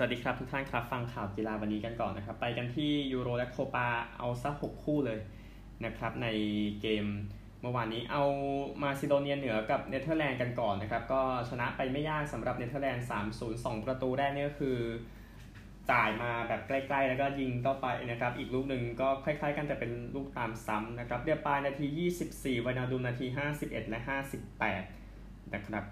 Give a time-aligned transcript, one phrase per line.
[0.00, 5.18] สวัสดีครับทุกท่านครับ ฟังข่าวกีฬาวันนี้กันก่อนนะครับ ไปกันที่ยูโรและโคปาเอาสักหกคู่เลย
[5.84, 6.28] นะครับ ใน
[6.80, 7.04] เกม
[7.60, 8.24] เมื่อวานนี้เอา
[8.82, 14.78] มาซิโดเนียเหนือกับเนเธอร์แลนด์กันก่อนนะครับ ก็ชนะไปไม่ยากสำหรับเนเธอร์แลนด์3 0 2 ประตูแรกนี่ก็คือ
[15.90, 21.86] จ่ายมาแบบใกล้ๆ แล้วก็ยิงเข้าไปนะครับ อีกลูกหนึ่งก็คล้ายๆ กันแต่เป็นลูกตามซ้ำนะครับเรียปลายนาที
[22.20, 23.26] 24ไวนัลดุมนาที
[23.58, 24.00] 51 และ
[24.76, 25.84] 58 นะครับ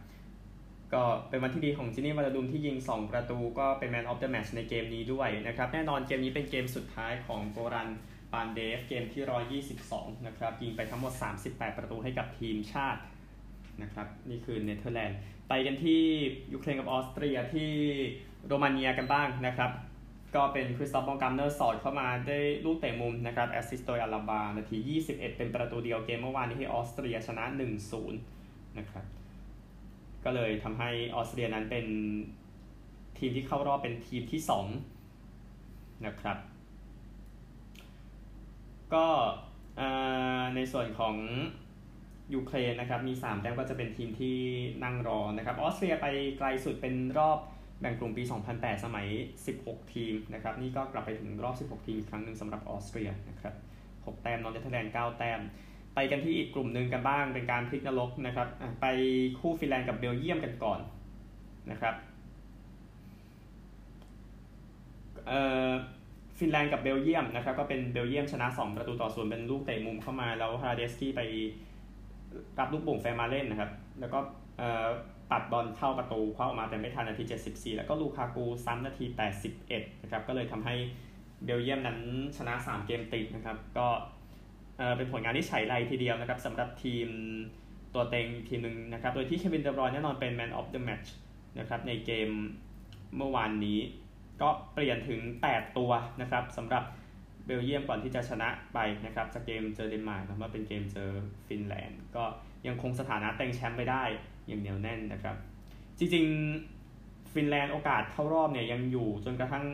[0.94, 7.88] ก็เป็นวันที่ดีของจินี่ ไวนัลดุมที่ยิง 2 ประตูก็เป็น man of the match ในเกมนี้ด้วยนะครับแน่นอนเกมนี้เป็นเกมสุดท้ายของโกรัน
[8.32, 11.12] ปานเดฟเกมที่ 122 นะครับยิงไปทั้งหมด
[11.44, 13.00] 38 ประตูให้กับทีมชาติ
[13.82, 15.18] นะครับนี่คือเนเธอร์แลนด์
[15.48, 16.02] ไปกันที่
[16.52, 17.70] ยูเครนกับออสเตรียที่
[18.46, 19.70] โรมาเนียกันบ้างนะครับ
[20.34, 27.44] ก็เป็นคริสตอฟ เบามการ์ตเนอร์สอดเข้ามาได้ลูกเตะมุมนะครับ assist โดยอลาบานาที 21 เป็นประตูเดียวเกมเมื่อวานนี้ที่ออสเตรียชนะ
[28.10, 29.04] 1-0 นะครับ
[30.26, 31.86] ก็เลยทำให้ออสเตรียนั้นเป็น
[33.18, 34.66] ทีมที่เข้ารอบเป็นทีมที่สอง
[36.06, 36.38] นะครับ
[38.94, 39.06] ก็
[40.54, 41.16] ในส่วนของ
[42.34, 44.36] ยูเครนนะครับมี 3 แต้มก็จะเป็นทีมที่
[44.84, 46.06] นั่งรอนะครับออสเตรียไป
[46.38, 47.38] ไกลสุดเป็นรอบ
[47.80, 48.22] แบ่งกลุ่มปี
[48.54, 49.06] 2008 สมัย
[49.50, 53.54] 16 ทีมนะครับนี่ก็กลับไปถึงรอบ 16 ทีมอีกครั้งหนึ่งสำหรับออสเตรียนะครับ
[53.88, 55.40] 6 แต้มนอร์เทอร์แลนด์ 9 แต้ม
[55.96, 58.48] ไปกันที่อีกกลุ่มหนึ่งกันบ้างเป็นการพลิกนรกนะครับ
[58.80, 58.86] ไป
[59.38, 60.80] คู่ฟินแลนด์กับเบลเยียมกันก่อน
[61.70, 61.94] นะครับ
[66.38, 71.20] ฟินแลนด์กับเบลเยียมนะครับก็เป็นเบลเยียมชนะ 2 ประตูต่อศูนย์เป็นลูกเตะมุมเข้ามาแล้วฮราเดคกี้ไป
[72.58, 74.18] รับลูกของแฟร์มาเล่นนะครับ แล้วก็
[75.30, 79.04] ปัดบอลเข้าประตูคว้าออกมาแต่ไม่ทันนาที 74 แล้วก็ลูคากูซ้ำนาที
[79.54, 80.74] 81 นะครับก็เลยทำให้
[81.44, 81.98] เบลเยียมนั้น
[82.36, 83.86] ชนะ 3 เกมติดนะครับ ก็
[84.96, 87.08] เป็นผลงานที่ใช้ไรทีเดียวนะครับสำหรับทีม
[87.94, 91.08] ตัวเต็งทีมหนึ่งนะครับ โดยที่เควินเดบรอยแน่นอนเป็น Man of the Match
[91.58, 92.30] นะครับในเกม
[93.16, 93.78] เมื่อวานนี้
[94.40, 96.84] ก็เปลี่ยนถึง 8 ตัวนะครับสำหรับ
[97.46, 101.10] เบลเยียมก่อนที่จะชนะไปนะครับจากเกมเจอเดนมาร์กนะว่าเป็นเกมเจอ
[101.48, 102.24] ฟินแลนด์ ก็
[102.66, 104.02] ยังคงสถานะเต็งแชมป์ไปได้
[104.46, 105.36] อย่างเหนียวแน่นนะครับ
[105.98, 109.64] จริงๆ ฟินแลนด์โอกาสเข้ารอบเนี่ยยังอยู่จนกระทั่ง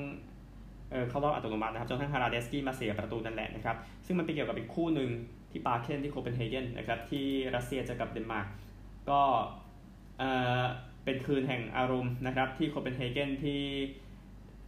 [0.92, 3.76] เออเข้ารอบอัตโนมัตินะครับจนทั้งฮราเดคกี้มาเสียประตูนั่นแหละนะครับ
[4.06, 5.10] ซึ่งมันไปเกี่ยวกับอีกคู่หนึ่ง
[5.50, 8.46] ที่ปาร์เคนที่โคเปนเฮเกนนะครับที่รัสเซียจะกับเดนมาร์ก
[9.10, 9.20] ก็
[10.18, 10.24] เอ
[10.60, 10.62] อ
[11.04, 13.60] เป็นคืนแห่งอารมณ์นะครับที่โคเปนเฮเกนที่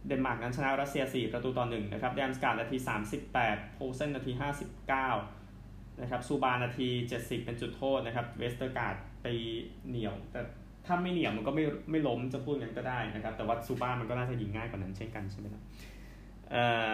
[0.07, 2.77] เดนมาร์กนั้นชนะรัสเซีย 4 ประตูต่อ1นะครับดัมส์การ์ดนาที
[3.25, 4.31] 38 โพลเซ่นนาที
[4.97, 6.87] 59นะครับซูบ้านาที
[7.17, 9.27] 70 เป็นจุดโทษนะครับเวสเตอร์การ์ดไป
[9.87, 10.41] เหนียว แต่
[10.85, 15.63] ถ้าไม่เหนียวมันก็ไม่ไม่ล้มจะพูดงั้นก็ได้นะครับแต่ว่าซูบามันก็น่าจะยิงง่ายกว่านั้นเช่นกันใช่ไหมครับ
[16.53, 16.91] อ่อ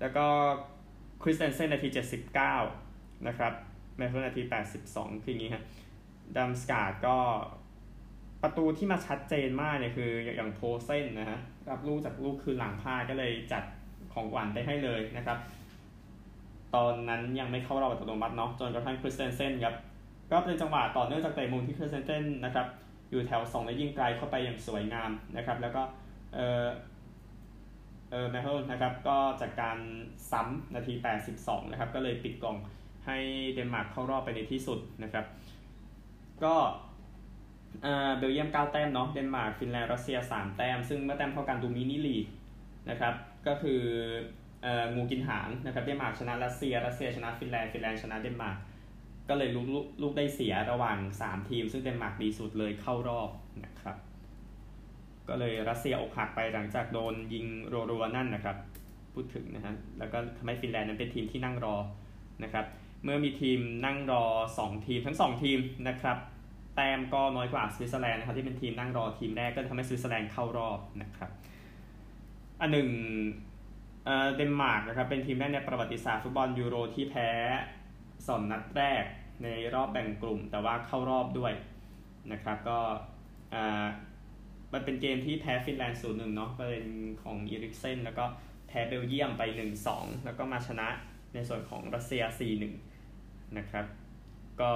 [0.00, 0.26] แล้วก็
[1.22, 1.88] คริสเตนเซนนาที
[2.58, 3.52] 79 นะครับ
[3.96, 4.42] เมห์เล่นาที
[4.84, 5.62] 82 คืออย่างนี้ฮะ
[6.36, 7.16] ดัมส์การ์ดก็
[8.42, 11.40] ประตูที่มาชัดเจนมากเนี่ยคืออย่างโพลเซ่นนะฮะ
[11.70, 13.64] รับลูกจากลูกคือหลังพาก็เลยจัด
[14.12, 15.38] ของหวานไปให้เลยนะครับ
[16.74, 19.74] ตอนนั้นยังไม่เข้ารอบอัตโนมัติเนาะจนกระทั่งคริสเตนเซนครับ
[20.30, 22.66] ก็เป็นจังหวะต่อเนื่องจากเตะมุมที่คริสเตนเซนนะครับ
[23.10, 25.82] อยู่แถว2และยิงไกลเข้าไปอย่างสวยงามนะครับ แล้วก็
[26.34, 26.64] เอ่อ
[28.12, 29.78] เออเมห์เล่นะครับก็จากการ
[30.30, 30.94] ซ้ำนาที
[31.32, 32.56] 82 นะครับ ก็เลยปิดกล่อง
[33.06, 33.18] ให้
[33.52, 35.24] เดนมาร์กเข้ารอบไปในที่สุดนะครับ
[36.44, 36.54] ก็
[38.16, 42.18] เบลเยียม 9 แต้มเนาะเดนมาร์กฟินแลนด์รัสเซีย 3 แต้ม ซึ่งเมื่อแต้มเท่ากันดูมินิลีก
[42.90, 43.14] นะครับ
[43.46, 43.80] ก็คือ
[44.94, 48.56] งูกินหางนะครับเดนมาร์กชนะรัสเซียรัสเซียชนะฟินแลนด์ฟินแลนด์ชนะเดนมาร์ก
[49.28, 49.66] ก็เลยลูก
[50.02, 53.28] ลูกได้เสียระหว่าง 3 ทีม ซึ่งเดนมาร์กดีสุดเลยเข้ารอบ
[53.64, 53.96] นะครับ
[55.28, 57.46] ก็เลยรัสเซียอกหักไปหลังจากโดนยิง
[57.90, 58.56] รัวๆนั่นนะครับ
[59.14, 61.76] พูดถึงนะฮะแล้วก็ทำให้ฟินแลนด์นั้นเป็นทีมที่นั่งรอ
[62.44, 62.64] นะครับ
[63.04, 64.24] เมื่อมีทีมนั่งรอ
[64.58, 66.16] 2 ทีมทั้ง 2 ทีมนะครับ
[66.76, 71.30] แต้มก็น้อยกว่าสวิตเซอร์แลนด์นะครับที่เป็นทีมนั่งรอทีมแรกก็ทำให้สวิตเซอร์แลนด์เข้ารอบนะครับ
[72.60, 72.88] อันหนึ่ง
[74.36, 77.28] เดนมาร์กนะครับเป็นทีมแรกในประวัติศาสตร์ฟุตบอลยูโรที่แพ้
[78.28, 79.04] สองนัดแรก
[79.42, 81.52] ในรอบแบ่งกลุ่ม แต่ว่าเข้ารอบด้วย
[82.32, 82.78] นะครับ ก็
[84.72, 86.86] มันเป็นเกมที่แพ้ฟินแลนด์ศูนย์หนึ่งเนาะเป็น
[87.22, 88.24] ของอีริกเซนแล้วก็
[88.68, 89.42] แพ้เบลเยียมไป
[89.84, 90.88] 1-2 แล้วก็มาชนะ
[91.34, 92.22] ในส่วนของรัสเซีย
[92.90, 93.86] 4-1 นะครับ
[94.60, 94.70] ก็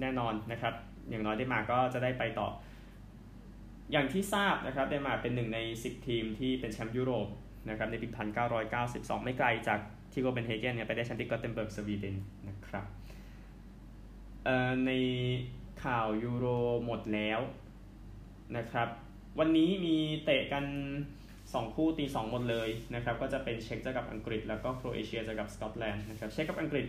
[0.00, 0.74] แน่นอนนะครับ
[1.10, 2.48] อย่างน้อยเดนมาร์กก็จะได้ไปต่อ
[3.92, 7.28] อย่างที่ทราบนะครับเดนมาร์กเป็นหนึ่งใน 10 ทีมที่เป็นแชมป์ยุโรป
[7.68, 8.08] นะครับในปี
[8.66, 9.80] 1992 ไม่ไกลจาก
[10.12, 12.16] ที่โกเปนเฮเกนเนี่ยไปได้แชมป์ที่กอตเทนเบิร์กสวีเดน
[12.48, 12.84] นะครับ
[14.86, 14.90] ใน
[15.84, 16.46] ข่าวยูโร
[16.84, 17.40] หมดแล้ว
[18.56, 18.88] นะครับ
[19.38, 20.64] วันนี้มีเตะกัน
[21.20, 26.86] 2 คู่ตี 2 หมดเลยนะครับ ก็จะเป็นเช็กเจอกับอังกฤษ แล้วก็โครเอเชียเจอกับสกอตแลนด์นะครับ เช็กกับอังกฤษ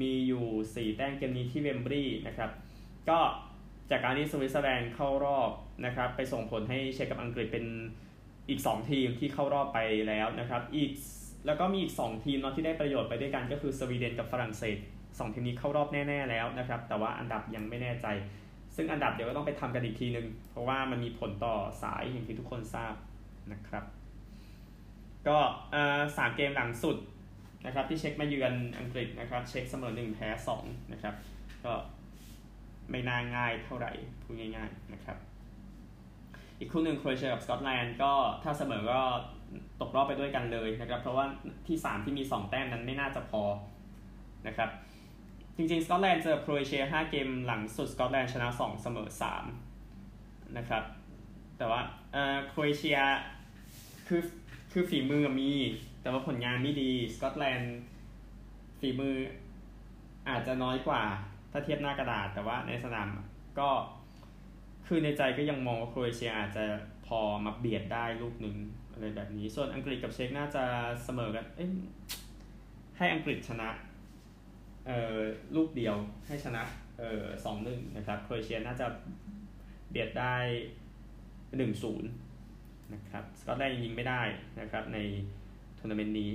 [0.00, 2.50] มีอยู่ 4 แต้มเกมนี้ที่เวมบลีย์นะครับ
[3.08, 3.18] ก็
[3.90, 5.50] จากการที่สวิตเซอร์แลนด์เข้ารอบ
[5.84, 7.66] นะครับ ไปส่งผลให้เช็กกับอังกฤษเป็น
[8.48, 9.78] อีก 2 ทีมที่เข้ารอบไป
[10.08, 10.90] แล้วนะครับ อีก
[11.46, 14.76] แล้วก็มีอีก 2 ทีมเนาะที่ได้ประโยชน์ไปด้วยกันก็คือสวีเดนกับฝรั่งเศส
[15.06, 18.06] 2 ทีมนี้เข้ารอบแน่ ๆ แล้วนะครับ แต่ว่าอันดับยังไม่แน่ใจ
[18.80, 22.94] ซึ่งอันดับเดี๋ยวก็ต้องไปทำกันอีกทีนึง เพราะว่ามันมีผลต่อสายอย่างที่ทุกคนทราบ
[23.52, 23.84] นะครับ
[25.28, 25.36] ก็
[26.16, 26.96] สามเกมหลังสุด
[27.66, 31.14] นะครับที่เช็คมาเยือนอังกฤษนะครับ เช็คเสมอหนึ่งแพ้สองนะครับ
[31.64, 31.72] ก็
[32.90, 33.92] ไม่น่าง่ายเท่าไหร่
[34.22, 35.16] พูดง่ายๆนะครับ
[36.58, 39.00] อีกคู่หนึ่งโครเอเชียกับสกอตแลนด์ก็ถ้าเสมอก็
[39.80, 41.24] ตกรอบไปด้วยกันเลยนะครับ เพราะว่า
[41.68, 43.42] ที่ 3 ที่มี 2 แต้มนั้นไม่น่าจะพอ
[44.46, 44.70] นะครับ
[45.60, 49.08] จริงๆ สกอตแลนด์เจอโครเอเชีย5เกมหลังสุดสกอตแลนด์ชนะ 2 เสมอ
[49.82, 50.84] 3 นะครับ
[51.58, 51.80] แต่ว่า
[52.48, 52.98] โครเอเชีย
[54.08, 54.22] คือ
[54.72, 55.52] คือฝีมือมี
[56.02, 57.76] แต่ว่าผลงานไม่ดี สกอตแลนด์
[58.80, 59.14] ฝีมือ
[60.28, 61.02] อาจจะน้อยกว่า
[61.52, 63.08] ถ้าเทียบหน้ากระดาษ แต่ว่าในสนาม
[63.58, 63.68] ก็
[64.86, 66.64] คือในใจก็ยังมองว่าโครเอเชียอาจจะ
[67.06, 68.56] พอมาเบียดได้ลูกหนึ่ง
[68.92, 70.64] อะไรแบบนี้ ส่วนอังกฤษกับเช็กน่าจะ
[71.04, 71.66] เสมอกัน เอ้
[72.98, 73.70] ให้อังกฤษชนะ
[75.56, 75.96] ลูกเดียว
[76.26, 76.62] ให้ชนะ
[76.98, 78.86] เอ่อสองหนึ่งนะครับโครเอเชียน่าจะ
[79.90, 80.36] เบียดได้
[81.56, 82.10] หนึ่งศูนย์
[82.94, 84.22] นะครับสกอตแลนด์ยิงไม่ได้
[84.60, 84.98] นะครับใน
[85.78, 86.30] ทัวร์นาเมนต์นี้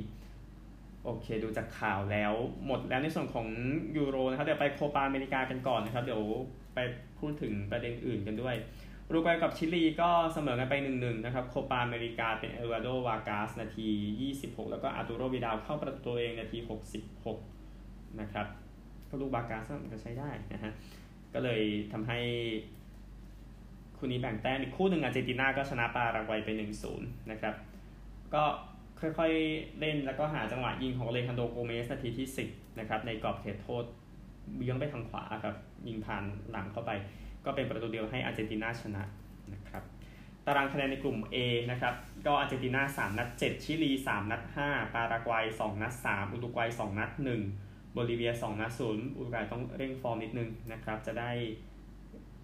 [1.03, 2.33] โอเคดูจากข่าวแล้ว
[2.65, 3.47] หมดแล้วในส่วนของ
[3.97, 6.23] ยูโรนะครับเดี๋ยวไปโคปาอเมริกากันก่อนนะครับ เดี๋ยว
[6.75, 6.79] ไป
[7.19, 8.55] พูดถึงประเด็นอื่นกันด้วย
[9.11, 13.87] อุรุกวัยกับชิลีก็เสมอกันไป 1-1 นะครับโคปาอเมริกาเป็นเอดูอาร์โดวาร์กัสนาที
[14.35, 16.57] 26 แล้วก็อาร์ตูโรวิดาลเข้าประตูตัวเองนาที
[17.13, 17.62] 66
[18.21, 18.47] นะครับ
[19.09, 20.71] ก็ลูกวาร์กัสก็ใช้ได้นะฮะ
[21.33, 21.61] ก็เลย
[21.93, 22.19] ทำให้
[23.97, 26.49] คู่นี้แบ่งแต้มอีกคู่หนึ่งอาร์เจนตินาก็ชนะปารากวัยไป
[26.89, 27.55] 1-0นะครับ
[28.33, 28.43] ก็
[28.99, 33.83] ค่อยๆเล่นแล้วก็หาจังหวะยิงของเลคันโดโกเมสนาทีที่ 10นะครับในกรอบเขตโทษ
[34.55, 35.55] เบี้ยงไปทางขวาครับ
[35.87, 36.91] ยิงผ่านหลังเข้าไป
[37.45, 39.03] ก็เป็นประตูเดียวให้อาร์เจนตินาชนะ
[39.53, 39.83] นะครับ
[40.45, 41.37] ตารางคะแนนในกลุ่ม A
[41.71, 41.93] นะครับ
[42.27, 51.31] ก็อาร์เจนตินา3นัด7ชิลี 3 นัด 5 ปารากวัย 2 นัด 3 อุรุกวัย 2 นัด 1 โบลิเวีย2นัด0อุรุกวัยต้องเร่งฟอร์มนิดนึงนะครับ จะได้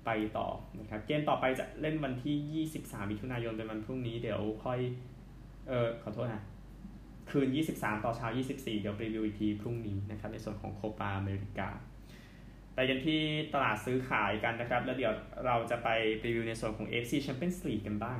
[0.06, 0.48] ไปต่อ
[0.80, 4.80] นะครับ เกมต่อไปจะเล่นวันที่ 23 มิถุนายนเป็นวันพรุ่งนี้เดี๋ยวค่อย
[5.68, 6.44] เออขอโทษนะ
[7.30, 7.48] คืน
[7.78, 11.70] 23 ต่อเช้า 24 เดี๋ยวรีวิวอีกทีพรุ่งนี้นะครับ ในส่วนของโคปาอเมริกา
[12.74, 13.22] ไปกันที่
[13.54, 15.14] ตลาดซื้อขายกันนะครับ แล้วเดี๋ยว
[15.46, 15.90] เราจะไป
[16.26, 18.20] รีวิวในส่วนของ FC Champions League กันบ้าง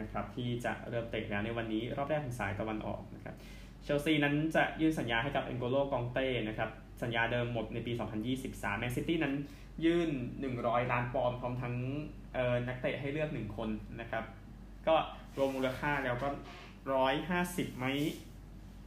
[0.00, 3.36] นะครับ ที่จะเริ่มเตะแล้วในวันนี้รอบแรกของสายตะวันออกนะครับ
[3.82, 6.70] เชลซีนั้นจะยื่นสัญญาให้กับเอ็นโกโลกองเต้นะครับ
[7.02, 7.92] สัญญาเดิมหมดในปี
[8.36, 9.34] 2023 แมนซิตี้นั้น
[9.84, 10.10] ยื่น
[10.50, 11.74] 100 ล้านปอนด์พร้อมทั้ง
[12.68, 13.68] นักเตะให้เลือก 1 คน
[14.00, 14.24] นะครับ
[14.86, 14.96] ก็
[15.36, 16.28] รวมมูลค่าแล้วก็
[17.04, 17.86] 150ไหม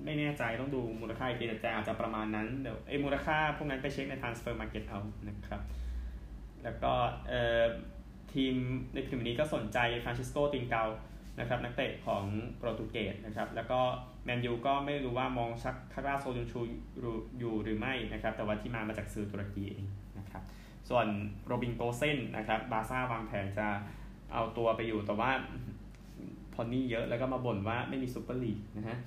[0.04, 5.62] ไม่แน่ใจต้องดูมูลค่าอีกทีแต่อาจจะประมาณนั้นเดี๋ยวไอ้มูลค่าพวกนั้นไปเช็คใน transfer market เอานะครับ
[6.64, 6.94] แล้วก็
[8.34, 8.56] ทีม
[8.94, 10.84] ในทีมนี้ก็สนใจฟรานซิสโกตรินเกา
[11.40, 12.24] นะครับนักเตะของ
[12.58, 13.80] โปรตุเกสนะครับแล้วก็
[14.26, 16.60] แมนยูก็ไม่รู้ว่ามองชาลาร์โซยุนชู
[17.40, 19.86] อยู่หรือไม่นะครับแต่ว่าที่มามาจากสื่อตุรกีเอง
[20.20, 20.44] นะครับ
[20.90, 21.08] ส่วน
[21.46, 23.68] โรบินโกเซนส์นะครับบาร์ซ่าวางแผนจะ
[24.34, 25.32] เอาตัวไปอยู่แต่ว่า
[26.54, 28.98] พอนี่เยอะแล้วก็มาบ่นว่าไม่มีซูเปอร์ลีกนะฮะ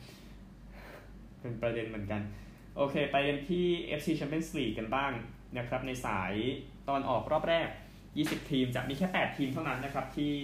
[1.40, 2.20] เป็นประเด็นเหมือนกัน
[2.76, 3.67] โอเค ไปกันที่
[3.99, 5.12] AFC Champions League กันบ้าง
[5.58, 6.34] นะครับในสาย
[6.88, 7.69] ตะวันออกรอบแรก
[8.10, 10.34] 20 ทีมจะมีแค่ 8 ทีมเท่านั้นนะครับที่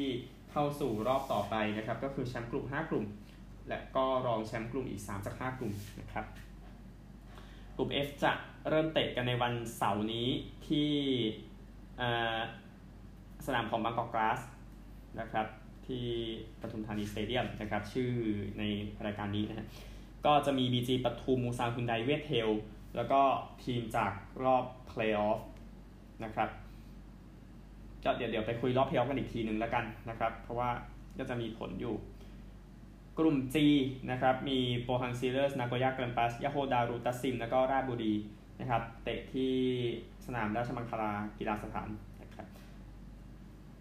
[0.52, 3.04] เข้าสู่รอบต่อไปนะครับ ก็คือแชมป์กลุ่ม 5 กลุ่ม
[3.68, 6.24] และก็รองแชมป์กลุ่มอีก 3 จาก 5 กลุ่มนะครับ
[7.76, 8.32] กลุ่ม F จะ
[8.68, 10.28] เริ่มเตะกันในวันเสาร์นี้
[10.66, 10.90] ที่
[13.46, 14.40] สนามของบางกอกกล๊าส
[15.20, 15.46] นะครับ
[15.86, 16.06] ที่
[16.60, 18.10] ปทุมธานีสเตเดียมนะครับ ชื่อ
[18.58, 18.62] ใน
[19.06, 19.66] รายการนี้นะฮะ
[20.26, 22.48] ก็จะมี BG ปทุมอุลซานฮุนไดเวียตเทล
[22.96, 23.20] แล้วก็
[23.64, 24.12] ทีมจาก
[24.44, 25.40] รอบเพลย์ออฟ
[26.24, 26.48] นะครับ
[28.04, 30.70] ก็เดี๋ยวเดี๋ยวไปคุยรอบเพลย์ออฟกันอีกทีหนึ่งแล้วกันนะครับ เพราะว่า
[31.18, 31.94] ก็จะมีผลอยู่
[33.18, 33.56] กลุ่ม G
[34.10, 38.12] นะครับ มีโปฮังสตีลเลอร์ส นาโกย่าแกรมปัสยะโฮร์ดารุลทักซิม แล้วก็ราชบุรี
[38.60, 39.52] นะครับ เตะที่
[40.26, 41.88] สนามราชมังคลากีฬาสถาน
[42.22, 42.46] นะครับ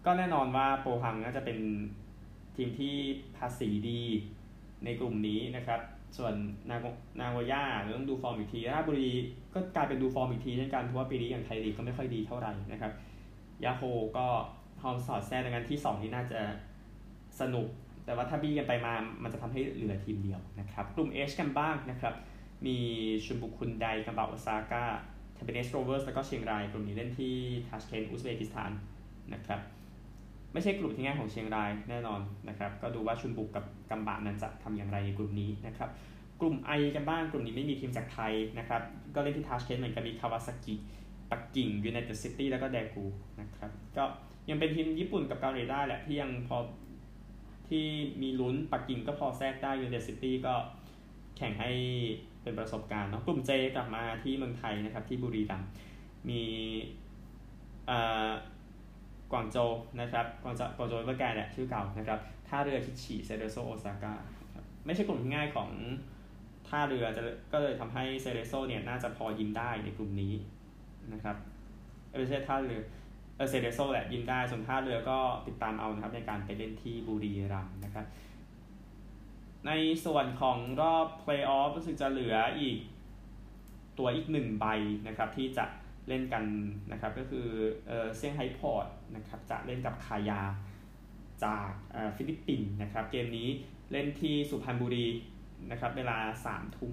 [0.04, 1.58] ก็แน่นอนว่าโปฮังน่าจะเป็น
[2.56, 2.94] ทีมที่
[3.36, 4.02] ภาษีดี
[4.84, 5.80] ในกลุ่มนี้นะครับ
[6.18, 6.34] ส่วน
[6.70, 6.80] นาง
[7.20, 7.62] นางวย่า
[7.96, 9.10] ต้องดูฟอร์มอีกทีราชบุรี
[9.54, 12.92] ก็กลายเป็นดูฟอร์มอีกทีเช่นกันเพราะว่าปีนี้อย่างไทยลีกก็ไม่ค่อยดีเท่าไหร่นะครับ
[13.64, 13.82] ยะโฮร์
[14.16, 14.26] ก็
[14.82, 16.40] พร้อมสอดแทรกดังนั้นที่ 2 ที่น่าจะ
[17.40, 17.68] สนุก
[18.04, 18.92] แต่ว่าถ้าบี้กันไปมา
[19.22, 22.14] มันจะทำให้เหลือทีมเดียวนะครับ กลุ่ม H กันบ้างนะครับ
[22.66, 22.78] มี
[23.26, 24.84] ชุนบุกฮุนไดกัมบะโอซาก้า
[25.34, 27.34] แทมปิเนสโรเวอร์สแล้วก็เชียงรายกลุ่มนี้เล่นที่
[27.68, 28.70] ทาชเคนต์อุซเบกิสถาน
[29.34, 29.60] นะครับ
[30.52, 35.90] ไม่ใช่กลุ่มที่ง่ายของเชียงรายแน่นอนนะครับ ก็ดูว่าชุนบุกกับกัมบะนั้นจะทำอย่างไรในกลุ่มนี้นะครับ
[36.40, 38.82] กลุ่ม I กันบ้างกลุ่มนี้ไม่มีทีมจากไทยนะครับ
[39.14, 40.74] ก็เล่นที่ทาชเคนต์เหมือนกันมีคาวาซากิ
[41.32, 43.04] ปักกิ่งยูไนเต็ดซิตี้แล้วก็แทกู
[43.40, 44.04] นะครับ ก็
[44.50, 46.56] ยังเป็นทีมญี่ปุ่นกับเกาหลีได้แหละที่ยังพอ
[47.68, 47.84] ที่
[48.22, 50.54] มีลุ้นปักกิ่งก็พอแทรกได้ยูเนเต็ดซิตี้ก็
[51.36, 51.70] แข่งให้
[52.42, 55.68] เป็นประสบการณ์เนาะกลุ่ม J กลับมาที่เมืองไทยนะครับที่บุรีรัมย์
[56.28, 56.42] มี
[59.32, 59.58] กวางโจว
[60.00, 64.14] นะครับกวางโจวกวางโจวเอเวอร์แกรนด์แหละชื่อเก่านะครับท่าเรือคิตฉีเซเรโซโอซาก้า
[64.86, 65.70] ไม่ใช่กลุ่มง่ายของ
[66.68, 67.22] ท่าเรือจะ
[67.52, 70.32] ก็เลยทำให้เซเรโซเนี่ยน่าจะพอยิงได้ในกลุ่มนี้
[71.12, 71.36] นะครับ
[72.18, 72.82] ไม่ใช่ท่าเรือ
[73.36, 78.06] เออเซเรโซแหละยิงได้ส่วนท่าเรือก็ติดตามเอานะครับในการไปเล่นที่บุรีรัมย์นะครับ
[79.66, 79.70] ใน
[80.04, 82.78] ส่วนของรอบเพลย์ออฟรู้สึกจะเหลืออีก
[83.98, 84.66] ตัวอีกหนึ่งใบ
[85.06, 85.64] นะครับที่จะ
[86.08, 86.44] เล่นกัน
[86.92, 87.46] นะครับก็คือ
[87.86, 90.42] เอเซี่ยงไฮ้พอร์ตนะครับจะเล่นกับคายา
[91.44, 91.70] จาก
[92.16, 93.48] ฟิลิปปินส์นะครับเกมนี้
[93.92, 95.06] เล่นที่สุพรรณบุรี
[95.70, 96.92] นะครับเวลาสามทุ่ม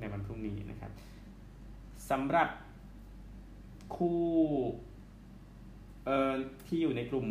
[0.00, 0.90] ในวันพรุ่งนี้นะครับ
[2.10, 2.48] สำหรับ
[3.96, 4.20] คู่
[6.04, 6.32] เอ่อ
[6.66, 7.26] ที่อยู่ในกลุ่ม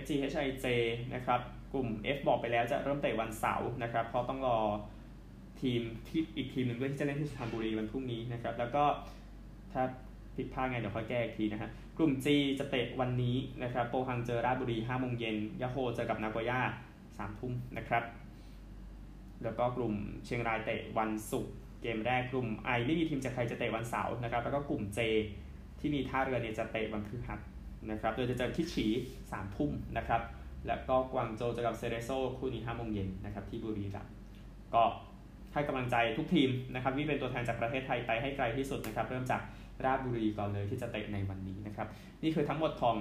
[0.00, 0.66] FGHIJ
[1.14, 1.40] นะครับ
[1.72, 4.58] กลุ่ม F บอกไปแล้วจะเริ่มเตะวันเสาร์นะครับ เพราะต้องรอ
[5.60, 8.84] ทีมที่อีกทีมหนึ่งด้วยที่จะเล่นที่สุพรรณบุรีวันพรุ่งนี้นะครับ แล้วก็
[9.72, 9.82] ถ้า
[10.36, 12.26] ผิดพลาดไงเดี๋ยวค่อยแก้อีกทีนะฮะกลุ่ม G
[12.58, 16.60] จะเตะวันนี้นะครับ โปฮังเจอราชบุรี5โมงเย็นยาโฮเจอกับนาโกย่า
[17.00, 18.04] 3ทุ่มนะครับ
[19.42, 21.52] แล้วก็กลุ่มเชียงรายเตะวันศุกร์
[21.82, 25.00] เกมแรกกลุ่ม I ไม่มีทีมจากใครจะเตะวันเสาร์นะครับ แล้วก็กลุ่ม J
[25.80, 27.40] ที่มีท่าเรือเนี่ยจะเตะวันพฤหัส
[27.90, 28.86] นะครับ โดยจะเจอคิชี
[29.24, 30.22] 3ทุ่มนะครับ
[30.66, 34.12] แล้วก็กวางโจเจอกับเซเรโซคู่นี้5โมงเย็นนะครับที่บุรีรัมย์
[34.74, 34.82] ก็
[35.52, 39.42] ให้กำลังใจทุกทีมนะครับที่เป็นตัวแทนจากประเทศไทยไปให้ไกลที่สุดนะครับ เริ่มจาก
[39.84, 41.88] ราชบุรีก่อนเลยที่จะเตะในวันนี้นะครับ
[42.22, 42.98] นี่คือทั้งหมดของ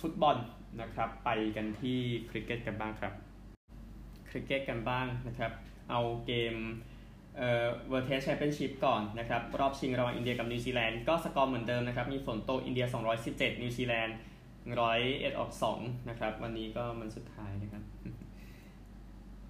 [0.00, 0.36] ฟุตบอล
[0.80, 1.98] นะครับ ไปกันที่
[2.30, 3.12] คริกเก็ตกันบ้างครับ
[4.30, 5.52] คริกเก็ตกันบ้างนะครับ
[5.90, 6.54] เอาเกม
[7.36, 12.86] เอ่อ World Test Championship ก่อนนะครับ รอบชิงระหว่างอินเดียกับนิวซีแลนด์ก็สกอร์เหมือนเดิมนะครับ มีฝนตอินเดีย
[13.24, 14.16] 217 นิวซีแลนด์
[14.78, 15.50] 101ออก
[15.80, 17.82] 2นะครับ วันนี้ก็วันสุดท้ายนะครับ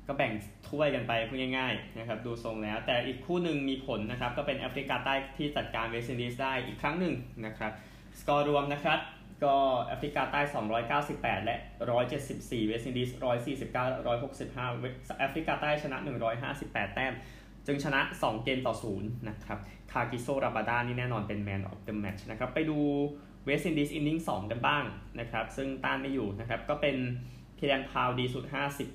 [0.06, 0.32] ก็แบ่ง
[0.68, 7.14] ถ้วยกันไปพูดง่ายๆนะครับ ดูทรงแล้ว แต่อีกคู่หนึ่งมีผลนะครับ ก็เป็นแอฟริกาใต้ที่จัดการเวสต์อินดีสได้อีกครั้งหนึ่ง
[7.46, 7.72] นะครับ
[8.20, 8.98] สกอร์รวมนะครับ
[9.44, 10.40] ก็แอฟริกาใต้
[10.98, 11.56] 298 และ
[12.12, 13.10] 174 เวสต์อินดีส
[13.70, 13.84] 149
[14.32, 15.98] 165 แอฟริกาใต้ชนะ
[16.46, 17.14] 158 แต้ม
[17.66, 19.58] จึงชนะ 2 เกมต่อ 0 นะครับ
[19.92, 22.78] คากิโซราบาดานี่แน่นอนเป็น man of the match นะครับ ไปดู
[23.44, 24.84] เวสต์อินดีส inning 2กันบ้าง
[25.20, 26.96] นะครับ ซึ่งต้านไม่อยู่นะครับ ก็เป็น
[27.58, 28.44] คีแรนพาวเวลล์ดีสุด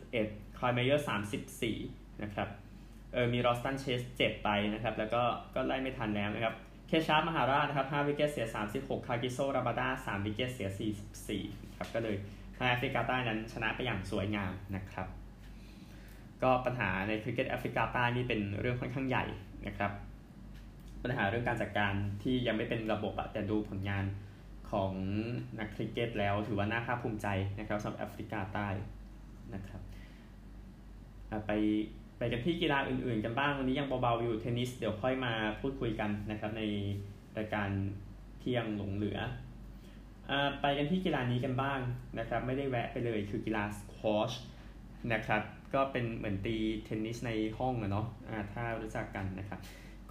[0.03, 1.77] 51ไคล์เมเยอร์สสามสิบสี่
[2.23, 2.49] นะครับ
[3.13, 5.21] เออมีรอสตันเชสเจ็บไปนะครับ แล้วก็
[5.55, 6.53] ก็ไล่ไม่ทันแล้วนะครับ
[6.88, 8.47] เคชาฟมหาราชนะครับ 5 wicket เสีย
[8.77, 10.69] 36 คากิโซราบาดา 3 wicket เสีย
[11.25, 12.15] 44 ครับ ก็เลย
[12.55, 15.07] แอฟริกาใต้นั้นชนะไปอย่างสวยงามนะครับ
[16.43, 19.25] ก็ปัญหาในคริกเก็ตแอฟริกาใต้นี่เป็นเรื่องค่อนข้างใหญ่
[19.67, 19.91] นะครับ
[21.03, 21.93] ปัญหาเรื่องการจัดการ
[22.24, 24.05] ที่ยังไม่เป็นระบบอะแต่ดูผลงาน
[24.72, 24.91] ของ
[25.60, 27.27] นักคริกเก็ตแล้วถือว่าน่าภาคภูมิใจ
[27.60, 28.67] นะครับสำหรับแอฟริกาใต้
[29.53, 29.81] นะครับ
[31.48, 31.51] ไป
[32.17, 36.63] ไปกันที่กีฬาอื่นๆ กันบ้างวันนี้ยังเบาๆอยู่เทนนิสเดี๋ยวค่อยมาพูดคุยกันนะครับใน
[37.38, 37.69] รายการ
[38.39, 39.19] เที่ยงหลงเหลือ
[40.29, 40.31] อ
[40.62, 41.79] ไปกันที่กีฬานี้กันบ้าง
[42.19, 44.31] นะครับ ไม่ได้แวะไปเลยคือกีฬาสควอช
[45.13, 45.41] นะครับ
[45.73, 49.59] ก็เป็นเหมือนตีเทนนิสในห้องอะเนาะะถ้ารู้จักกันนะครับ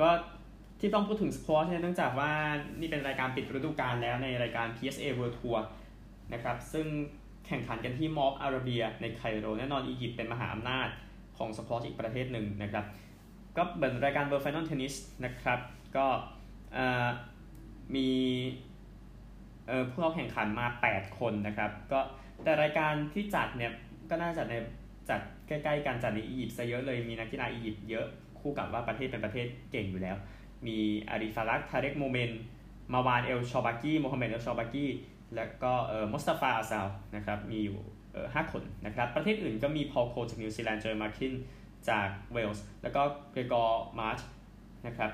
[0.01, 0.09] ก็
[0.81, 2.31] ที่ต้องพูดถึงสควอชเนี่ยเนื่องจากว่า
[2.81, 5.61] นี่เป็นรายการปิดฤดูกาลแล้วในรายการ PSA World Tour
[6.33, 6.87] นะครับ ซึ่ง
[7.47, 10.89] แข่งขันกันที่ Mall of Arabia ในไคโรแน่นอนอียิปต์เป็นมหาอำนาจ
[11.39, 12.85] ของสควอชอีกประเทศหนึ่งนะครับ
[13.57, 15.61] ก็เหมือนรายการ Tour Final เทนนิสนะครับ
[15.97, 16.07] ก็
[17.95, 18.09] มี
[19.91, 22.01] ผู้เข้าแข่งขันมา 8 คนนะครับ ก็
[22.45, 23.73] แต่รายการที่จัดเนี่ย
[24.11, 24.55] ก็น่าจะใน
[25.11, 28.07] จัดใกล้ๆกันจัดในอียิปต์ซะเยอะเลยมีนักกีฬาอียิปต์เยอะ
[28.41, 30.17] คู่กับว่าประเทศเป็นประเทศเก่งอยู่แล้ว
[30.67, 30.79] มี
[31.11, 32.31] อาลีฟารักทาเรกโมเมน
[32.93, 34.91] มาร์วานเอลชอร์บากี้โมฮัมเหม็ดเอลชอร์บากี้
[35.37, 36.87] แล้วก็เอ่อมุสตาฟาอาซาล
[37.17, 37.79] นะครับมีอยู่
[38.35, 41.33] ห้าคนนะครับประเทศอื่นก็มีพอลโคจากนิวซีแลนด์เจอมาคิน
[41.91, 44.21] จากเวลส์แล้วก็เกรกัวร์มาร์ช
[44.87, 45.11] นะครับ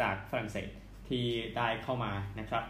[0.00, 0.68] จากฝรั่งเศส
[1.08, 1.24] ที่
[1.56, 2.64] ได้เข้ามานะครับ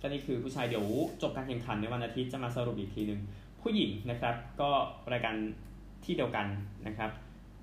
[0.00, 0.86] ก็นี่คือผู้ชายเดี๋ยว
[1.22, 3.20] จบการแข่งขันในวันอาทิตย์จะมาสรุปอีกทีหนึ่ง
[3.64, 4.70] ผู้หญิงนะครับก็
[5.12, 5.36] รายการ
[6.04, 6.46] ที่เดียวกัน
[6.86, 7.10] นะครับ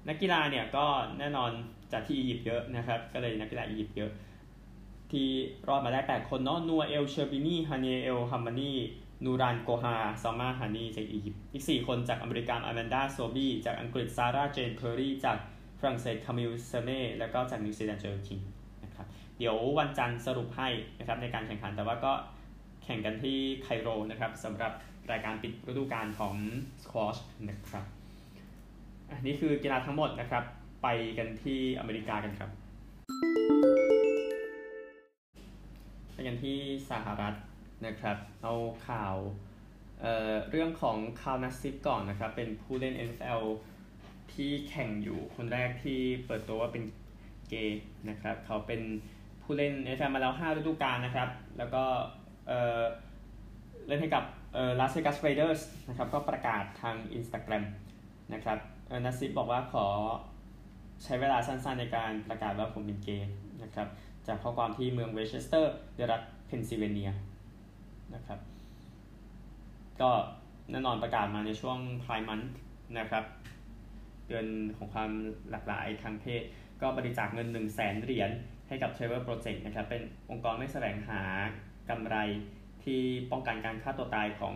[0.08, 0.86] นักกีฬาเนี่ยก็
[1.20, 1.52] แน่นอน
[1.92, 4.12] จากที่อียิปต์เยอะนะครับ ก็เลยนักกีฬาอียิปต์เยอะ
[5.12, 5.28] ที่
[5.68, 8.74] รอดมาได้ 8 คนเนาะนูร์เอลเชอร์บินีฮาเนียเอลฮัมมามี
[9.26, 15.38] นูรานโกฮาร์ซัลมาฮานีจากอียิปต์อีก 4 คนจากอเมริกาอแมนดาโซบีจากอังกฤษซาร่าเจนเพอร์รี่จาก
[15.80, 18.40] ฝรั่งเศสคามิลแซร์มแล้วก็จากนิวซีแลนด์โจเอลคิง
[18.84, 19.06] นะครับ
[19.38, 22.14] เดี๋ยววันจันทร์สรุปให้นะครับในการแข่งขันแต่ว่าก็
[22.84, 24.72] แข่งกันที่ไคโรนะครับสำหรับ
[25.12, 26.36] รายการปิดฤดูกาลของ
[26.84, 27.18] สควอช
[27.50, 27.86] นะครับ
[29.12, 30.44] อันนี้คือกีฬาทั้งหมดนะครับ
[30.84, 32.50] ไปกันที่อเมริกากันครับ
[36.14, 36.58] ไปกันที่
[36.90, 37.34] สหรัฐ
[37.86, 38.54] นะครับ เอา
[38.88, 39.16] ข่าว
[40.02, 43.42] เเรื่องของคาร์ลนัสซิบก่อนนะครับ เป็นผู้เล่น NFL
[44.34, 46.84] ที่แข่งอยู่คนแรกที่เปิดตัวว่าเป็น
[47.50, 48.82] เกย์นะครับ เขาเป็น
[49.42, 51.84] ผู้เล่น NFL มาแล้ว 5 ฤดูกาลนะครับ แล้วก็
[52.48, 57.64] เล่นให้กับ เอ่อ Las Vegas Raiders นะครับก็ประกาศทาง Instagram
[58.34, 59.86] นะครับเออนัสซิบบอกว่าขอ
[61.04, 63.88] ใช้เวลาสั้นๆในการประกาศว่าผมเป็นเกย์นะครับ
[64.28, 65.74] จากข้อความที่เมืองเวสเชสเตอร์
[66.12, 67.12] รัฐเพนซิลเวเนีย
[68.16, 68.40] นะครับ
[70.02, 70.12] ก็
[70.72, 72.42] แน่นอนประกาศมาในช่วงพายมัน
[73.00, 73.24] นะครับ
[74.28, 75.12] เดือนของความ
[75.52, 76.44] หลากหลายทางเพศ
[76.82, 78.32] ก็บริจาคเงิน 1 0 0 0 0แสนเหรียญ
[78.68, 81.22] ให้กับ Trevor Project นะครับเป็นองค์กรไม่แสวงหา
[81.90, 82.16] กำไร
[82.84, 84.56] ที่ป้องกันการฆ่าตัวตายของ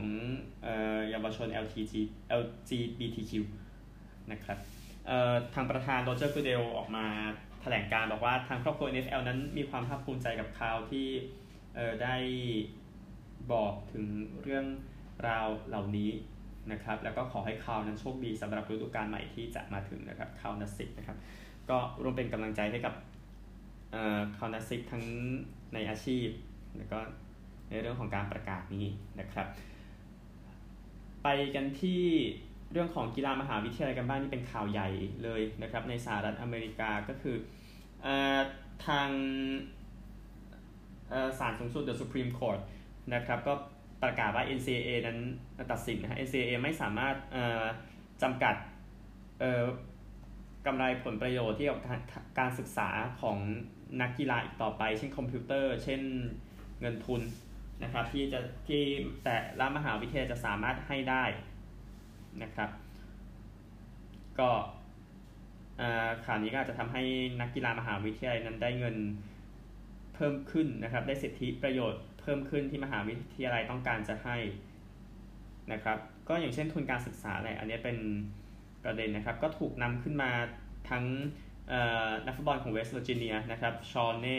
[1.10, 1.94] เยาวชน LTG
[2.42, 3.32] LGBTQ
[4.32, 4.58] นะครับ
[5.54, 7.06] ทางประธานโรเจอร์กูเดลออกมา
[7.62, 11.08] แถลงการบอกว่าทางครอบครัว NFL นั้นมีความภาคภูมิใจกับข่าวที่
[12.04, 12.16] ได้
[13.52, 14.06] บอกถึง
[14.42, 14.66] เรื่อง
[15.28, 16.12] ราวเหล่านี้
[16.72, 21.18] นะครับแล้วก็ขอให้ข่าวนั้นโชคดีสำหรับฤดูกาลใหม่ที่จะมาถึงนะครับข่าวนัสซิกนะครับ
[21.70, 22.94] ก็ร่วมเป็นกำลังใจให้กับ
[24.38, 25.04] ข่าวนัสซิกทั้ง
[25.74, 26.28] ในอาชีพ
[26.78, 27.00] แล้วก็
[27.70, 28.88] ในเรื่องของการประกาศนี้
[29.20, 29.48] นะครับ
[31.24, 32.04] ไปกันที่
[32.72, 34.90] เรื่องของกีฬามหาวิทยาลัยกันบ้างนี่เป็นข่าวใหญ่
[35.24, 37.36] เลยนะครับ ในสหรัฐอเมริกาก็คือ
[38.06, 38.08] อ
[38.88, 39.10] ทาง
[41.40, 42.60] ศาลสูงสุด The Supreme Court
[43.14, 43.54] นะครับก็
[44.04, 45.18] ประกาศว่า NCAA นั้น
[45.72, 47.16] ตัดสินนะฮะ NCAA ไม่สามารถ
[48.22, 48.56] จำกัด
[50.66, 51.80] กำไรผลประโยชน์ที่กับ
[52.40, 52.90] การศึกษา
[53.22, 53.38] ของ
[54.02, 56.02] นักกีฬาอีกต่อไป เช่นคอมพิวเตอร์ เช่น
[56.82, 57.22] เงินทุน
[57.84, 58.82] นะครับที่จะที่
[59.24, 61.24] แต่ละมหาวิทยาลัยจะสามารถให้ได้
[62.44, 62.70] นะครับ
[64.40, 64.50] ก็
[66.26, 67.04] ข่าวนี้ก็อาจจะทำให้
[67.42, 68.96] นักกีฬามหาวิทยาลัยนั้นได้เงิน
[70.16, 74.38] เพิ่มขึ้นนะครับ ได้สิทธิประโยชน์เพิ่มขึ้นที่มหาวิทยาลัยต้องการจะให้
[75.72, 75.98] นะครับ
[76.30, 77.98] ก็อย่างเช่นทุนการศึกษาอะไรอันนี้เป็น
[78.84, 80.32] ประเด็นนะครับ ก็ถูกนำขึ้นมา
[80.90, 81.06] ทั้ง
[82.26, 84.38] นักฟุตบอลของเวสต์เวอร์จิเนียนะครับ ชอว์น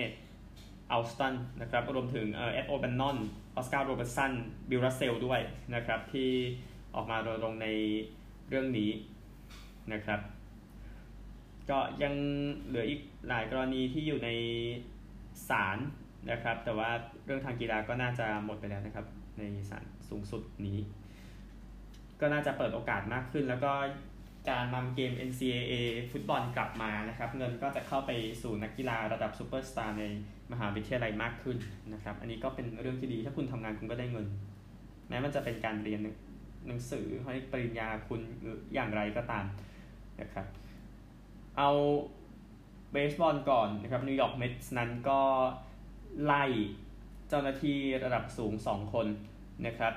[0.92, 3.18] อัลสตันนะครับรวมถึงเอ็ดโอแบนนอน
[3.57, 4.33] ออสการ์โรเบิร์ตสัน
[4.70, 5.40] บิลรัสเซลด้วย
[5.75, 6.31] นะครับที่
[6.94, 7.68] ออกมารณรงค์ใน
[8.49, 8.90] เรื่องนี้
[9.92, 10.20] นะครับ
[11.70, 12.14] ก็ยัง
[12.66, 14.31] เหลืออีกหลายกรณีที่อยู่ใน
[15.49, 15.79] ศาล
[16.31, 16.90] นะครับ แต่ว่า
[17.25, 19.07] เรื่องทางกีฬาก็น่าจะหมดไปแล้วนะครับ
[19.38, 20.79] ในศาลสูงสุดนี้
[22.20, 23.72] ก็น่าจะเปิดโอกาสมากขึ้นแล้วก็
[24.51, 25.75] การนำเกม NCAA
[26.11, 28.11] ฟุตบอลกลับมานะครับ เงินก็จะเข้าไป
[28.43, 30.05] สู่นักกีฬาระดับซูเปอร์สตาร์ใน
[30.53, 31.57] มหาวิทยาลัยมากขึ้น
[31.93, 34.27] นะครับ อันนี้ก็เป็นเรื่องที่ดีถ้าคุณทำงานคุณก็ได้เงิน
[35.09, 36.01] แม้มันจะเป็นการเรียน
[36.67, 39.45] หนังสือให้ปริญญาคุณหรืออย่างไรก็ตาม
[40.21, 40.47] นะครับ
[41.59, 41.71] เอา
[42.93, 45.21] เบสบอลก่อนนะครับนิวยอร์กเมทส์นั้นก็
[46.25, 46.45] ไล่
[47.29, 49.07] เจ้าหน้าที่ระดับสูง 2 คน
[49.67, 49.95] นะครับ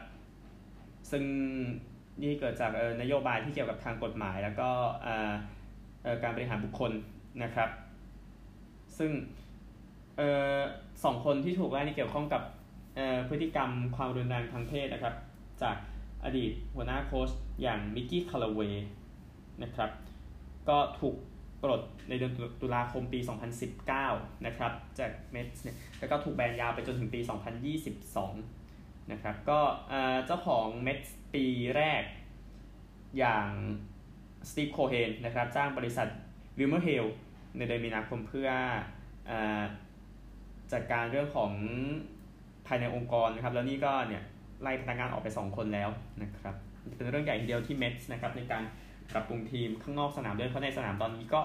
[1.12, 1.24] ซึ่ง
[2.21, 4.69] นี่เกิดจากนโยบายที่เกี่ยวกับทางกฎหมาย แล้วก็
[6.23, 6.91] การบริหารบุคคล
[7.43, 7.69] นะครับ
[8.97, 9.12] ซึ่ง
[11.03, 12.41] สองคนที่ถูกไล่นี่เกี่ยวข้องกับ
[13.29, 15.15] พฤติกรรมความรุนแรงทางเพศนะครับ
[15.62, 15.75] จาก
[16.25, 17.29] อดีตหัวหน้าโค้ช
[17.62, 18.88] อย่างมิกกี้คัลลาเวย์
[19.63, 19.89] นะครับ
[20.69, 21.15] ก็ถูก
[21.62, 23.19] ปลดในเดือนตุลาคมปี
[23.82, 27.19] 2019 นะครับ จากเมทส์เนี่ยแล้วก็ถูกแบนยาวไปจนถึงปี
[28.05, 28.59] 2022
[29.12, 29.60] นะครับก็
[30.26, 31.45] เจ้าของเมทส์ปี
[31.76, 32.04] แรก
[33.17, 33.48] อย่าง
[34.50, 36.08] สตีฟโคเฮนนะครับจ้างบริษัท
[36.58, 37.06] วิลเมอร์เฮล
[37.58, 38.50] ในเดือนมีนาคมเพื่
[39.30, 39.32] อ
[40.74, 41.52] จัดการเรื่องของ
[42.67, 44.24] ภายในองค์กรนะครับ แล้วนี่ก็เนี่ย
[44.62, 45.89] ไล่พนักงานออกไป 2 คนแล้ว
[46.22, 46.56] นะครับ
[46.95, 48.63] เป็นเรื่องใหญ่ทีเดียวที่เมทส์นะครับในการ
[49.12, 51.41] ปรับปรุงทีมข้างนอกสนามด้วยเพราะในสนามตอนนี้ก็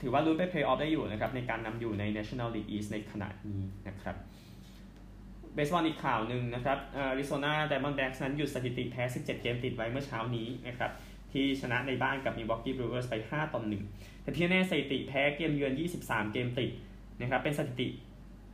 [0.00, 4.16] ถือว่าลุ้นไปเพลย์ออฟได้อยู่นะครับในการนำอยู่ใน National League East ในขณะนี้นะครับ
[5.54, 10.90] เบสบอลอีกข่าวหนึ่งนะครับอาริโซนาไดมอนด์แบ็กนั้นหยุดสถิติแพ้ 17 เกมติดไว้เมื่อเช้านี้นะครับ
[11.32, 13.62] ที่ชนะในบ้านกับมิวอกกี้บรูเวอร์สไป 5 ต่อ
[13.92, 16.70] 1 แต่ที่แน่สถิติแพ้เกมเยือน 23 เกมติด
[17.20, 17.88] นะครับเป็นสถิติ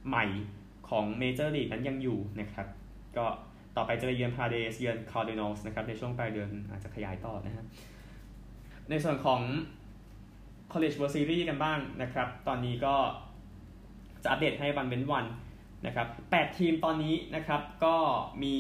[0.08, 0.26] ใหม่
[0.88, 2.66] ของเมเจอร์ลีกนั้นยังอยู่นะครับ
[3.16, 3.26] ก็
[3.76, 7.66] ต่อไปจะไปเยือนพาเดรสเยือนคาร์ดินอลส์นะครับในช่วงปลายเดือนอาจจะขยายต่อนะครับ
[8.90, 9.40] ในส่วนของ
[10.72, 12.94] College World Series กันบ้างนะครับ ตอนนี้ก็
[14.22, 17.96] จะอัปเดตให้วันเว้นวันนะครับ8ทีมตอนนี้นะครับก็
[18.42, 18.56] มี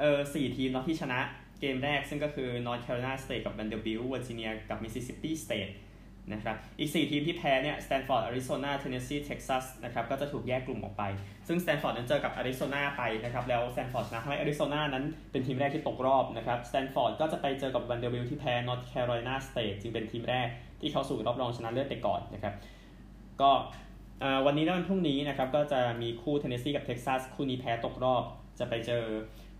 [0.00, 1.20] เออ4ทีมเนาะที่ชนะ
[1.60, 5.72] เกมแรกซึ่งก็คือ North Carolina State กับ Vanderbilt Virginia กับ Mississippi State
[6.32, 11.02] นะครับอีก 4 ทีมที่แพ้เนี่ย Stanford Arizona Tennessee Texas นะครับก็จะถูกแยกกลุ่มออกไป
[11.48, 19.34] ซึ่ง Stanford นั้นเจอกับ Arizona ไปนะครับแล้ว Stanford ชนะทำให้ Arizona นั้นเป็นทีมแรกที่ตกรอบนะครับ Stanford ก็จะไปเจอกับ Vanderbilt ที่แพ้ North Carolina
[19.48, 20.48] State จึงเป็นทีมแรก
[20.80, 22.54] ที่เข้าสู่รอบรองชนะเลิศไปก่อนนะครับ
[23.40, 23.50] ก็
[24.46, 28.24] วันนี้และวันพรุ่งนี้นะครับก็จะมีคู่ Tennessee กับ Texas คู่นี้แพ้ตกรอบ
[28.58, 29.04] จะไปเจอ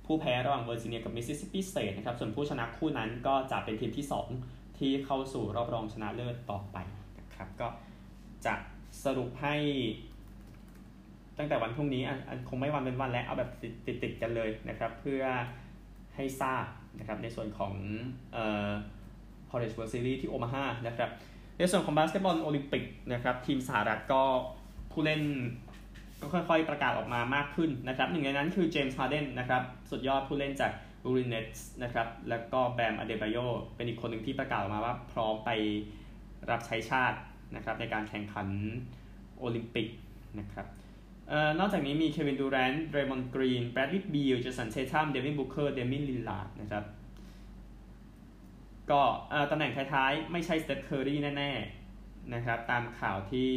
[0.07, 4.07] ผู้แพ้ระหว่างเวอร์จิเนียกับมิสซิสซิปปีสเตทนะครับส่วนผู้ชนะคู่นั้นก็จะเป็นทีมที่
[4.42, 6.77] 2 ที่เข้าสู่รอบรองชนะเลิศต่อไป
[7.18, 7.68] นะครับก็
[8.46, 8.55] จะ
[9.05, 9.57] สรุปให้
[11.38, 12.16] ตั้งแต่วันพรุ่งนี้อะ
[12.49, 15.23] คงไม่วันเว้นวันแล้วเอาแบบติดติดกันเลยนะครับเพื่อ
[16.16, 16.64] ให้ทราบ
[16.99, 17.73] นะครับในส่วนของ
[18.33, 18.70] เอ่อ
[19.51, 21.11] College World Series ที่โอมาฮานะครับ
[21.61, 24.23] ในส่วนของบาสเกตบอลโอลิมปิกนะครับทีมสหรัฐก็
[24.92, 25.23] ผู้เล่น
[26.20, 30.73] ก็ค่อยๆประกาศออกมามากขึ้นนะครับหนึ่งในนั้นคือเจมส์ฮาร์เดนนะครับสุดยอดผู้เล่นจาก
[31.04, 33.37] บรูกลินเนตส์นะครับแล้วก็แบมอเดบายโย
[33.77, 35.51] เป็นอีกคนหนึ่งที่ประกาศออกมาว่าพร้อมไป
[36.51, 37.18] รับใช้ชาติ
[37.57, 38.49] นะครับในการแข่งขัน
[39.38, 39.88] โอลิมปิก
[40.38, 40.66] นะครับ
[41.29, 46.85] เอ่อนอกจากนี้มีเควินดูแรนต์เดรมอนด์กรีน แบรดลีย์บิลเจสันเซทัมเดวินบุคเคอร์ เดเมียนลิลลาร์ดนะครับ
[48.92, 49.03] ก็
[49.50, 53.50] ตำแหน่งท้ายๆ ไม่ใช่สเต p เคอรี่แน่ๆนะครับตามข่าวที่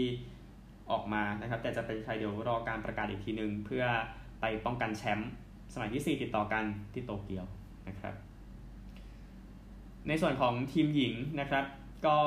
[0.91, 3.86] ออกมานะครับ แต่จะเป็นใครเดี๋ยวรอการประกาศอีกทีนึง เพื่อ
[4.41, 5.30] ไปป้องกันแชมป์
[5.74, 7.46] สมัยที่ 4 ติดต่อกันที่โตเกียว
[7.88, 8.15] นะครับ
[10.08, 11.65] ในส่วนของทีมหญิงนะครับ
[12.06, 12.17] ก็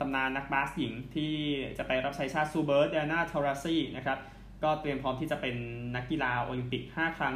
[0.00, 1.34] ตำนานนักบาสหญิงที่
[1.78, 4.18] จะไปรับใช้ชาติซูเบิร์ดไดอานาทอราซี่นะครับ
[4.62, 5.56] ก็เตรียมพร้อมที่จะเป็น
[5.96, 7.34] นักกีฬาโอลิมปิก 5 ครั้ง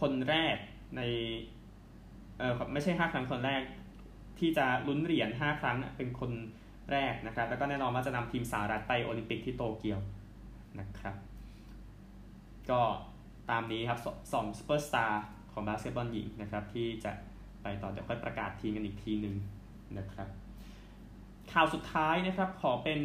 [0.00, 0.56] คนแรก
[0.96, 1.00] ใน
[2.38, 3.62] เออไม่ใช่ 5 ครั้งคนแรก
[4.38, 6.32] ที่จะลุ้นเหรียญ5ครั้งเป็นคน
[6.92, 10.00] แรกนะครับ แล้วก็แน่นอนว่าจะนำทีมสหรัฐไปโอลิมปิกที่โตเกียว
[10.80, 11.16] นะครับ
[12.70, 12.82] ก็
[13.50, 14.00] ตามนี้ครับ
[14.32, 17.12] สองซูเปอร์สตาร์ของบาสเกตบอลหญิงนะครับ ที่จะ
[17.62, 19.34] ไปต่อเดี๋ยวค่อยประกาศทีมกันอีกทีหนึ่ง
[19.98, 20.28] นะครับ
[21.52, 23.00] ข่าวสุดท้ายนะครับขอเป็น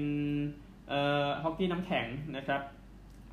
[0.90, 2.62] เอ่อฮอกกี้น้ำแข็งนะครับ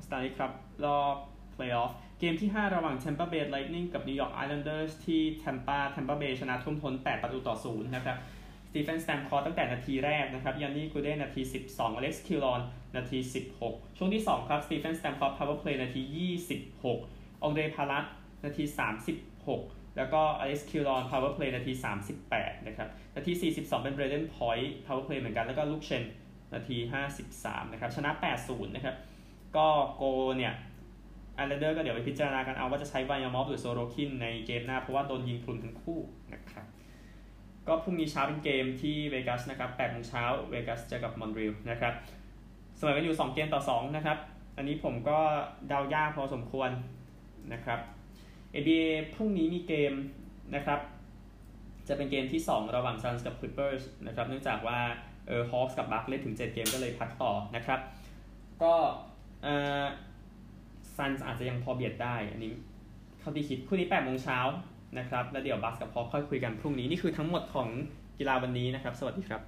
[0.05, 0.51] สแตนลีย์คัพ
[0.85, 1.15] รอบ
[1.51, 7.23] เพลย์ออฟ เกมที่ 5 ระหว่าง Tampa Bay Lightning กับ New York Islanders ที่ Tampa Tampa Bay ชนะท่วมท้น8
[7.23, 8.17] ประตูต่อ 0 นะครับ
[8.69, 12.61] สตีเฟนสแตมคอสตั้งแต่นาทีแรกนะครับยานนี่กูร์ดนาที 12อเล็กซ์คิลลอร์น
[12.95, 13.19] นาที
[13.57, 16.01] 16 ช่วงที่ 2 ครับสตีเฟนสแตมคอส power play นาที
[16.55, 18.05] 26 ออนเดรพาลัต
[18.45, 18.63] นาที
[19.29, 21.73] 36 แล้วก็อเล็กซ์คิลลอร์น power play นาที
[22.19, 26.03] 38 นะครับ นาที 42 เป็นเบรเดนพอยต์ power play เหมือนกัน แล้วก็ลุคเชนน์
[26.53, 26.77] นาที
[27.25, 28.11] 53 นะครับ ชนะ
[28.43, 28.95] 8-0 นะครับ
[29.57, 30.03] ก็โกล
[30.37, 35.99] เนี่ย ไอแลนเดอร์สก็เดี๋ยวไปพิจารณากันเอาว่าจะใช้วาร์ลามอฟหรือโซโรคินในเกมหน้า เพราะว่าโดนยิงพรุนทั้งคู่
[36.33, 36.65] นะครับ
[37.67, 41.93] ก็พรุ่งนี้เช้าเป็นเกมที่เวกัสนะครับ8โมงเช้าเวกัสเจอกับมอนทรีลนะครับ
[42.77, 44.17] เสมอกันอยู่ 2 เกมต่อ 2 นะครับ
[44.57, 45.19] อันนี้ผมก็
[45.67, 46.69] เดายากพอสมควร
[47.53, 47.79] นะครับ
[48.61, 49.93] NBA พรุ่งนี้มีเกม
[50.55, 50.79] นะครับ
[51.87, 54.79] จะเป็นเกมที่ 2 ระหว่าง Suns กับ Clippers นะครับ เนื่องจากว่า
[55.27, 57.79] เออ Hawks กับ Bucks เล่นถึง 7 เกมก็เลยพักต่อนะครับ
[58.63, 58.73] ก็
[59.43, 59.85] เอ่อ
[60.99, 62.51] ซันอาจจะยังพอเบียดได้ อันนี้
[63.19, 64.39] เข้าที่คิดคู่นี้8โมงเช้า
[64.97, 67.67] นะครับ แล้วเดี๋ยวบัสกับพอค่อยคุยกันพรุ่งนี้ นี่คือทั้งหมดของ
[68.17, 69.41] กีฬาวันนี้นะครับ สวัสดีครับ